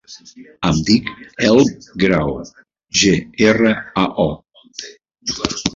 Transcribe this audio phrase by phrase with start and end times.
[0.69, 1.11] Em dic
[1.49, 1.69] Elm
[2.05, 2.33] Grao:
[3.03, 3.15] ge,
[3.51, 3.77] erra,
[4.07, 5.65] a, o.